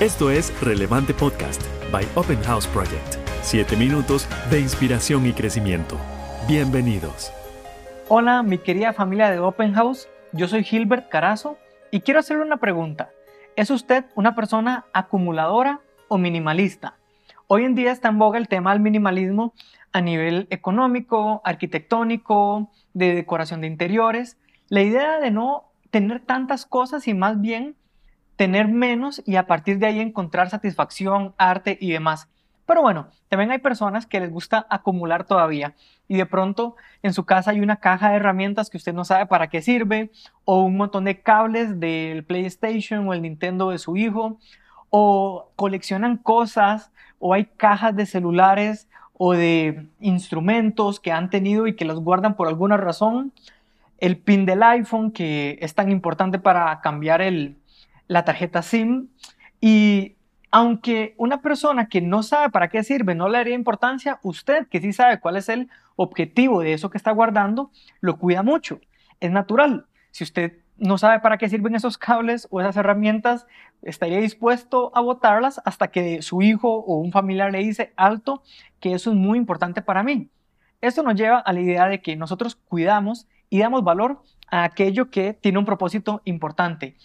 Esto 0.00 0.30
es 0.30 0.52
Relevante 0.60 1.14
Podcast 1.14 1.62
by 1.90 2.06
Open 2.16 2.42
House 2.42 2.66
Project. 2.66 3.14
Siete 3.40 3.78
minutos 3.78 4.28
de 4.50 4.60
inspiración 4.60 5.24
y 5.24 5.32
crecimiento. 5.32 5.96
Bienvenidos. 6.46 7.32
Hola, 8.10 8.42
mi 8.42 8.58
querida 8.58 8.92
familia 8.92 9.30
de 9.30 9.38
Open 9.38 9.72
House. 9.72 10.06
Yo 10.32 10.48
soy 10.48 10.64
Gilbert 10.64 11.08
Carazo 11.08 11.56
y 11.90 12.00
quiero 12.00 12.20
hacerle 12.20 12.42
una 12.44 12.58
pregunta. 12.58 13.08
¿Es 13.56 13.70
usted 13.70 14.04
una 14.16 14.34
persona 14.34 14.84
acumuladora 14.92 15.80
o 16.08 16.18
minimalista? 16.18 16.98
Hoy 17.46 17.64
en 17.64 17.74
día 17.74 17.90
está 17.90 18.08
en 18.10 18.18
boga 18.18 18.36
el 18.36 18.48
tema 18.48 18.74
del 18.74 18.82
minimalismo 18.82 19.54
a 19.92 20.02
nivel 20.02 20.46
económico, 20.50 21.40
arquitectónico, 21.42 22.70
de 22.92 23.14
decoración 23.14 23.62
de 23.62 23.68
interiores. 23.68 24.36
La 24.68 24.82
idea 24.82 25.20
de 25.20 25.30
no 25.30 25.70
tener 25.90 26.20
tantas 26.20 26.66
cosas 26.66 27.08
y 27.08 27.14
más 27.14 27.40
bien 27.40 27.76
tener 28.36 28.68
menos 28.68 29.22
y 29.26 29.36
a 29.36 29.46
partir 29.46 29.78
de 29.78 29.86
ahí 29.86 30.00
encontrar 30.00 30.50
satisfacción, 30.50 31.34
arte 31.38 31.76
y 31.80 31.90
demás. 31.90 32.28
Pero 32.66 32.82
bueno, 32.82 33.08
también 33.28 33.50
hay 33.52 33.58
personas 33.58 34.06
que 34.06 34.20
les 34.20 34.30
gusta 34.30 34.66
acumular 34.68 35.24
todavía 35.24 35.74
y 36.08 36.16
de 36.16 36.26
pronto 36.26 36.76
en 37.02 37.12
su 37.12 37.24
casa 37.24 37.52
hay 37.52 37.60
una 37.60 37.76
caja 37.76 38.10
de 38.10 38.16
herramientas 38.16 38.70
que 38.70 38.76
usted 38.76 38.92
no 38.92 39.04
sabe 39.04 39.26
para 39.26 39.48
qué 39.48 39.62
sirve 39.62 40.10
o 40.44 40.62
un 40.62 40.76
montón 40.76 41.04
de 41.04 41.20
cables 41.20 41.78
del 41.78 42.24
PlayStation 42.24 43.08
o 43.08 43.14
el 43.14 43.22
Nintendo 43.22 43.70
de 43.70 43.78
su 43.78 43.96
hijo 43.96 44.38
o 44.90 45.50
coleccionan 45.56 46.16
cosas 46.16 46.90
o 47.20 47.34
hay 47.34 47.44
cajas 47.44 47.94
de 47.94 48.04
celulares 48.04 48.88
o 49.16 49.32
de 49.32 49.86
instrumentos 50.00 51.00
que 51.00 51.12
han 51.12 51.30
tenido 51.30 51.68
y 51.68 51.76
que 51.76 51.84
los 51.84 52.00
guardan 52.00 52.34
por 52.34 52.48
alguna 52.48 52.76
razón. 52.76 53.32
El 53.98 54.18
pin 54.18 54.44
del 54.44 54.62
iPhone 54.62 55.12
que 55.12 55.56
es 55.60 55.74
tan 55.74 55.90
importante 55.90 56.38
para 56.38 56.80
cambiar 56.80 57.22
el, 57.22 57.56
la 58.08 58.24
tarjeta 58.24 58.62
SIM 58.62 59.08
y 59.60 60.16
aunque 60.50 61.14
una 61.18 61.42
persona 61.42 61.88
que 61.88 62.00
no 62.00 62.22
sabe 62.22 62.50
para 62.50 62.68
qué 62.68 62.82
sirve 62.82 63.14
no 63.14 63.28
le 63.28 63.38
daría 63.38 63.54
importancia, 63.54 64.20
usted 64.22 64.68
que 64.68 64.80
sí 64.80 64.92
sabe 64.92 65.20
cuál 65.20 65.36
es 65.36 65.48
el 65.48 65.68
objetivo 65.96 66.60
de 66.60 66.72
eso 66.72 66.88
que 66.88 66.98
está 66.98 67.10
guardando, 67.10 67.70
lo 68.00 68.18
cuida 68.18 68.42
mucho. 68.42 68.80
Es 69.20 69.30
natural. 69.30 69.86
Si 70.12 70.24
usted 70.24 70.58
no 70.78 70.98
sabe 70.98 71.20
para 71.20 71.38
qué 71.38 71.48
sirven 71.48 71.74
esos 71.74 71.98
cables 71.98 72.46
o 72.50 72.60
esas 72.60 72.76
herramientas, 72.76 73.46
estaría 73.82 74.18
dispuesto 74.18 74.92
a 74.94 75.00
botarlas 75.00 75.60
hasta 75.64 75.88
que 75.88 76.22
su 76.22 76.42
hijo 76.42 76.70
o 76.70 76.96
un 76.96 77.12
familiar 77.12 77.50
le 77.50 77.58
dice 77.58 77.92
alto 77.96 78.42
que 78.80 78.92
eso 78.92 79.10
es 79.10 79.16
muy 79.16 79.38
importante 79.38 79.82
para 79.82 80.02
mí. 80.02 80.30
Esto 80.80 81.02
nos 81.02 81.14
lleva 81.14 81.38
a 81.38 81.52
la 81.52 81.60
idea 81.60 81.86
de 81.88 82.02
que 82.02 82.16
nosotros 82.16 82.56
cuidamos 82.56 83.26
y 83.48 83.58
damos 83.58 83.84
valor 83.84 84.22
a 84.48 84.64
aquello 84.64 85.10
que 85.10 85.32
tiene 85.32 85.58
un 85.58 85.64
propósito 85.64 86.20
importante. 86.24 86.96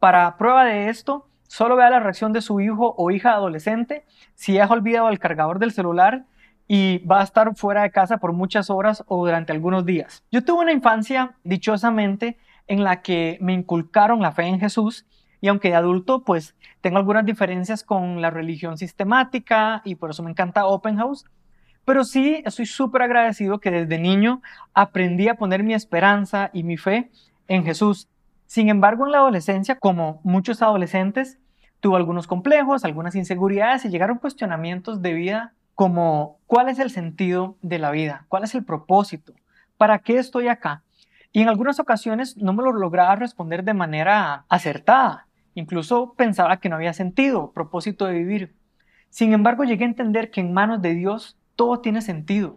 Para 0.00 0.38
prueba 0.38 0.64
de 0.64 0.88
esto, 0.88 1.28
solo 1.46 1.76
vea 1.76 1.90
la 1.90 2.00
reacción 2.00 2.32
de 2.32 2.40
su 2.40 2.58
hijo 2.62 2.94
o 2.96 3.10
hija 3.10 3.34
adolescente 3.34 4.06
si 4.34 4.58
ha 4.58 4.66
olvidado 4.66 5.10
el 5.10 5.18
cargador 5.18 5.58
del 5.58 5.72
celular 5.72 6.24
y 6.66 7.04
va 7.06 7.20
a 7.20 7.24
estar 7.24 7.54
fuera 7.54 7.82
de 7.82 7.90
casa 7.90 8.16
por 8.16 8.32
muchas 8.32 8.70
horas 8.70 9.04
o 9.08 9.26
durante 9.26 9.52
algunos 9.52 9.84
días. 9.84 10.24
Yo 10.32 10.42
tuve 10.42 10.62
una 10.62 10.72
infancia, 10.72 11.34
dichosamente, 11.44 12.38
en 12.66 12.82
la 12.82 13.02
que 13.02 13.36
me 13.42 13.52
inculcaron 13.52 14.22
la 14.22 14.32
fe 14.32 14.44
en 14.44 14.58
Jesús 14.58 15.04
y 15.42 15.48
aunque 15.48 15.68
de 15.68 15.74
adulto 15.74 16.24
pues 16.24 16.54
tengo 16.80 16.96
algunas 16.96 17.26
diferencias 17.26 17.84
con 17.84 18.22
la 18.22 18.30
religión 18.30 18.78
sistemática 18.78 19.82
y 19.84 19.96
por 19.96 20.10
eso 20.10 20.22
me 20.22 20.30
encanta 20.30 20.64
Open 20.64 20.96
House, 20.96 21.26
pero 21.84 22.04
sí 22.04 22.42
estoy 22.46 22.64
súper 22.64 23.02
agradecido 23.02 23.60
que 23.60 23.70
desde 23.70 23.98
niño 23.98 24.40
aprendí 24.72 25.28
a 25.28 25.34
poner 25.34 25.62
mi 25.62 25.74
esperanza 25.74 26.48
y 26.54 26.62
mi 26.62 26.78
fe 26.78 27.10
en 27.48 27.66
Jesús. 27.66 28.08
Sin 28.50 28.68
embargo, 28.68 29.06
en 29.06 29.12
la 29.12 29.18
adolescencia, 29.18 29.78
como 29.78 30.20
muchos 30.24 30.60
adolescentes, 30.60 31.38
tuvo 31.78 31.94
algunos 31.94 32.26
complejos, 32.26 32.84
algunas 32.84 33.14
inseguridades 33.14 33.84
y 33.84 33.90
llegaron 33.90 34.18
cuestionamientos 34.18 35.02
de 35.02 35.12
vida 35.12 35.54
como 35.76 36.40
¿cuál 36.48 36.68
es 36.68 36.80
el 36.80 36.90
sentido 36.90 37.56
de 37.62 37.78
la 37.78 37.92
vida? 37.92 38.24
¿Cuál 38.26 38.42
es 38.42 38.56
el 38.56 38.64
propósito? 38.64 39.34
¿Para 39.76 40.00
qué 40.00 40.16
estoy 40.16 40.48
acá? 40.48 40.82
Y 41.30 41.42
en 41.42 41.48
algunas 41.48 41.78
ocasiones 41.78 42.36
no 42.38 42.52
me 42.52 42.64
lo 42.64 42.72
lograba 42.72 43.14
responder 43.14 43.62
de 43.62 43.72
manera 43.72 44.46
acertada. 44.48 45.28
Incluso 45.54 46.14
pensaba 46.14 46.56
que 46.56 46.68
no 46.68 46.74
había 46.74 46.92
sentido, 46.92 47.52
propósito 47.52 48.06
de 48.06 48.14
vivir. 48.14 48.56
Sin 49.10 49.32
embargo, 49.32 49.62
llegué 49.62 49.84
a 49.84 49.90
entender 49.90 50.32
que 50.32 50.40
en 50.40 50.52
manos 50.52 50.82
de 50.82 50.96
Dios 50.96 51.38
todo 51.54 51.78
tiene 51.78 52.02
sentido. 52.02 52.56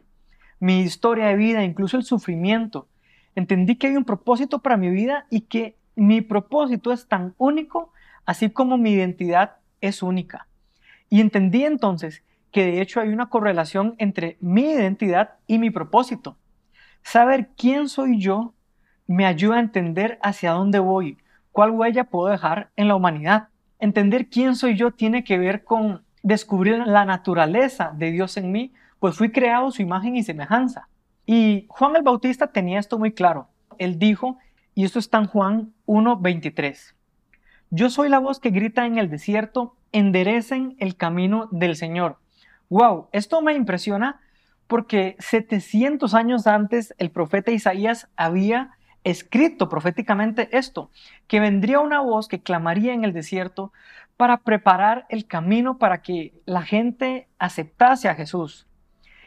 Mi 0.60 0.80
historia 0.80 1.28
de 1.28 1.36
vida, 1.36 1.64
incluso 1.64 1.98
el 1.98 2.04
sufrimiento. 2.04 2.88
Entendí 3.36 3.76
que 3.76 3.86
hay 3.86 3.96
un 3.96 4.06
propósito 4.06 4.58
para 4.58 4.76
mi 4.76 4.90
vida 4.90 5.28
y 5.30 5.42
que 5.42 5.78
mi 5.96 6.22
propósito 6.22 6.92
es 6.92 7.08
tan 7.08 7.34
único, 7.38 7.92
así 8.26 8.50
como 8.50 8.78
mi 8.78 8.92
identidad 8.92 9.58
es 9.82 10.02
única. 10.04 10.48
Y 11.10 11.22
entendí 11.22 11.64
entonces 11.64 12.24
que 12.52 12.66
de 12.66 12.82
hecho 12.82 13.02
hay 13.02 13.10
una 13.10 13.30
correlación 13.30 13.96
entre 13.98 14.38
mi 14.40 14.64
identidad 14.72 15.36
y 15.48 15.58
mi 15.58 15.70
propósito. 15.70 16.38
Saber 17.02 17.50
quién 17.58 17.90
soy 17.90 18.20
yo 18.20 18.54
me 19.08 19.26
ayuda 19.26 19.58
a 19.58 19.60
entender 19.60 20.20
hacia 20.22 20.52
dónde 20.52 20.80
voy, 20.80 21.18
cuál 21.52 21.72
huella 21.72 22.06
puedo 22.06 22.30
dejar 22.30 22.70
en 22.76 22.88
la 22.88 22.96
humanidad. 22.96 23.50
Entender 23.80 24.30
quién 24.30 24.56
soy 24.56 24.76
yo 24.76 24.92
tiene 24.92 25.24
que 25.24 25.38
ver 25.38 25.64
con 25.64 26.04
descubrir 26.22 26.78
la 26.88 27.06
naturaleza 27.06 27.92
de 27.96 28.12
Dios 28.12 28.38
en 28.38 28.52
mí, 28.52 28.74
pues 29.00 29.18
fui 29.18 29.32
creado 29.32 29.70
su 29.72 29.82
imagen 29.82 30.16
y 30.16 30.24
semejanza. 30.24 30.88
Y 31.26 31.66
Juan 31.68 31.96
el 31.96 32.04
Bautista 32.04 32.48
tenía 32.48 32.80
esto 32.80 32.98
muy 32.98 33.12
claro. 33.12 33.50
Él 33.78 34.00
dijo 34.00 34.38
y 34.76 34.86
esto 34.86 35.00
está 35.00 35.20
en 35.20 35.28
Juan 35.28 35.74
1.23. 35.86 36.94
Yo 37.70 37.90
soy 37.90 38.10
la 38.10 38.20
voz 38.20 38.40
que 38.40 38.52
grita 38.52 38.86
en 38.86 38.98
el 38.98 39.10
desierto, 39.10 39.76
enderecen 39.92 40.76
el 40.80 40.96
camino 40.96 41.48
del 41.52 41.76
Señor. 41.76 42.18
¡Wow! 42.70 43.08
Esto 43.12 43.42
me 43.42 43.54
impresiona 43.54 44.22
porque 44.68 45.16
700 45.20 46.14
años 46.14 46.48
antes 46.48 46.94
el 46.98 47.12
profeta 47.12 47.52
Isaías 47.52 48.10
había 48.16 48.72
escrito 49.04 49.70
proféticamente 49.70 50.50
esto, 50.58 50.90
que 51.28 51.40
vendría 51.40 51.80
una 51.80 52.00
voz 52.00 52.28
que 52.28 52.42
clamaría 52.42 52.94
en 52.94 53.04
el 53.04 53.14
desierto 53.14 53.74
para 54.18 54.38
preparar 54.38 55.06
el 55.10 55.26
camino 55.26 55.78
para 55.78 56.02
que 56.02 56.34
la 56.46 56.62
gente 56.62 57.28
aceptase 57.40 58.08
a 58.08 58.16
Jesús. 58.16 58.68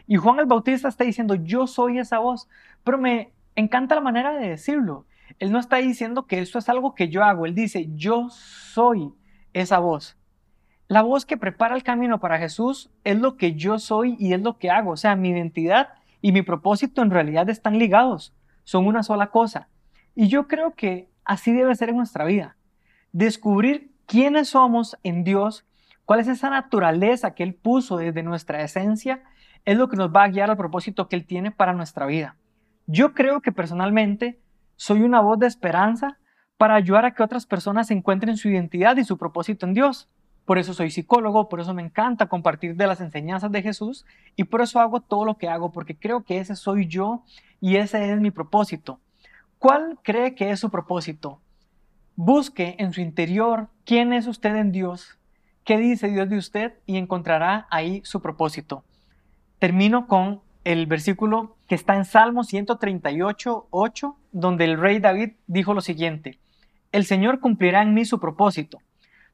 Y 0.06 0.16
Juan 0.16 0.38
el 0.38 0.46
Bautista 0.46 0.88
está 0.88 1.04
diciendo, 1.04 1.34
yo 1.34 1.66
soy 1.66 1.98
esa 1.98 2.20
voz, 2.20 2.48
pero 2.84 2.96
me 2.96 3.32
encanta 3.56 3.96
la 3.96 4.00
manera 4.00 4.32
de 4.32 4.48
decirlo. 4.48 5.04
Él 5.38 5.52
no 5.52 5.58
está 5.58 5.76
diciendo 5.76 6.26
que 6.26 6.38
esto 6.38 6.58
es 6.58 6.68
algo 6.68 6.94
que 6.94 7.08
yo 7.08 7.24
hago, 7.24 7.46
él 7.46 7.54
dice, 7.54 7.88
yo 7.94 8.28
soy 8.30 9.12
esa 9.52 9.78
voz. 9.78 10.16
La 10.88 11.02
voz 11.02 11.26
que 11.26 11.36
prepara 11.36 11.74
el 11.74 11.82
camino 11.82 12.20
para 12.20 12.38
Jesús 12.38 12.90
es 13.02 13.18
lo 13.18 13.36
que 13.36 13.54
yo 13.54 13.78
soy 13.78 14.16
y 14.20 14.34
es 14.34 14.40
lo 14.40 14.58
que 14.58 14.70
hago. 14.70 14.92
O 14.92 14.96
sea, 14.96 15.16
mi 15.16 15.30
identidad 15.30 15.88
y 16.22 16.32
mi 16.32 16.42
propósito 16.42 17.02
en 17.02 17.10
realidad 17.10 17.48
están 17.48 17.78
ligados, 17.78 18.34
son 18.64 18.86
una 18.86 19.02
sola 19.02 19.28
cosa. 19.30 19.68
Y 20.14 20.28
yo 20.28 20.46
creo 20.46 20.74
que 20.74 21.08
así 21.24 21.52
debe 21.52 21.74
ser 21.74 21.88
en 21.88 21.96
nuestra 21.96 22.24
vida. 22.24 22.56
Descubrir 23.12 23.90
quiénes 24.06 24.50
somos 24.50 24.96
en 25.02 25.24
Dios, 25.24 25.66
cuál 26.04 26.20
es 26.20 26.28
esa 26.28 26.50
naturaleza 26.50 27.34
que 27.34 27.42
Él 27.42 27.54
puso 27.54 27.96
desde 27.96 28.22
nuestra 28.22 28.62
esencia, 28.62 29.22
es 29.64 29.76
lo 29.76 29.88
que 29.88 29.96
nos 29.96 30.10
va 30.10 30.24
a 30.24 30.28
guiar 30.28 30.50
al 30.50 30.56
propósito 30.56 31.08
que 31.08 31.16
Él 31.16 31.26
tiene 31.26 31.50
para 31.50 31.72
nuestra 31.72 32.06
vida. 32.06 32.36
Yo 32.86 33.12
creo 33.14 33.40
que 33.40 33.50
personalmente 33.50 34.40
soy 34.76 35.02
una 35.02 35.20
voz 35.20 35.38
de 35.38 35.46
esperanza 35.46 36.18
para 36.56 36.74
ayudar 36.74 37.04
a 37.04 37.14
que 37.14 37.22
otras 37.22 37.46
personas 37.46 37.90
encuentren 37.90 38.36
su 38.36 38.48
identidad 38.48 38.96
y 38.96 39.04
su 39.04 39.18
propósito 39.18 39.66
en 39.66 39.74
Dios. 39.74 40.08
Por 40.44 40.58
eso 40.58 40.74
soy 40.74 40.90
psicólogo, 40.90 41.48
por 41.48 41.60
eso 41.60 41.74
me 41.74 41.82
encanta 41.82 42.28
compartir 42.28 42.76
de 42.76 42.86
las 42.86 43.00
enseñanzas 43.00 43.50
de 43.50 43.62
Jesús 43.62 44.06
y 44.36 44.44
por 44.44 44.60
eso 44.60 44.78
hago 44.78 45.00
todo 45.00 45.24
lo 45.24 45.36
que 45.38 45.48
hago, 45.48 45.72
porque 45.72 45.96
creo 45.96 46.22
que 46.22 46.38
ese 46.38 46.54
soy 46.54 46.86
yo 46.86 47.24
y 47.60 47.76
ese 47.76 48.12
es 48.12 48.20
mi 48.20 48.30
propósito. 48.30 49.00
¿Cuál 49.58 49.98
cree 50.02 50.34
que 50.34 50.50
es 50.50 50.60
su 50.60 50.70
propósito? 50.70 51.40
Busque 52.14 52.76
en 52.78 52.92
su 52.92 53.00
interior 53.00 53.68
quién 53.84 54.12
es 54.12 54.26
usted 54.26 54.54
en 54.54 54.70
Dios, 54.70 55.18
qué 55.64 55.78
dice 55.78 56.08
Dios 56.08 56.28
de 56.28 56.38
usted 56.38 56.74
y 56.86 56.96
encontrará 56.96 57.66
ahí 57.70 58.00
su 58.04 58.22
propósito. 58.22 58.84
Termino 59.58 60.06
con 60.06 60.42
el 60.66 60.86
versículo 60.86 61.54
que 61.68 61.76
está 61.76 61.94
en 61.94 62.04
Salmo 62.04 62.42
138, 62.42 63.68
8, 63.70 64.16
donde 64.32 64.64
el 64.64 64.80
rey 64.80 64.98
David 64.98 65.34
dijo 65.46 65.74
lo 65.74 65.80
siguiente, 65.80 66.40
El 66.90 67.04
Señor 67.04 67.38
cumplirá 67.38 67.82
en 67.82 67.94
mí 67.94 68.04
su 68.04 68.18
propósito. 68.18 68.78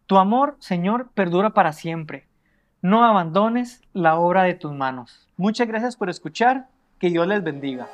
Tu 0.06 0.19
amor, 0.19 0.56
Señor, 0.58 1.11
perdura 1.14 1.50
para 1.50 1.73
siempre. 1.73 2.26
No 2.82 3.02
abandones 3.05 3.81
la 3.94 4.17
obra 4.17 4.43
de 4.43 4.55
tus 4.55 4.75
manos. 4.75 5.26
Muchas 5.38 5.69
gracias 5.69 5.96
por 5.96 6.11
escuchar. 6.11 6.69
Que 6.99 7.08
Dios 7.08 7.26
les 7.26 7.43
bendiga. 7.43 7.88